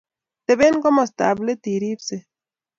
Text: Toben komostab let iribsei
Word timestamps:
Toben 0.47 0.75
komostab 0.87 1.37
let 1.45 1.63
iribsei 1.73 2.23